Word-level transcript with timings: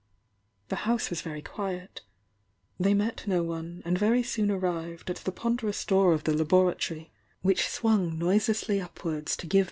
The 0.69 0.77
house 0.89 1.11
was 1.11 1.21
very 1.21 1.43
quiet 1.43 2.01
they 2.79 2.95
met 2.95 3.27
no 3.27 3.43
one 3.43 3.83
and 3.85 3.99
very 3.99 4.23
soon 4.23 4.49
arrived 4.49 5.11
at 5.11 5.17
the 5.17 5.33
non 5.43 5.57
derous 5.59 5.85
door 5.85 6.11
of 6.13 6.23
the 6.23 6.31
laboratory^, 6.33 7.11
which 7.43 7.67
swung 7.69 8.17
nobe 8.17 8.37
Sed^trh^' 8.39 8.81
'° 8.89 9.37
t' 9.37 9.47
'^'? 9.47 9.51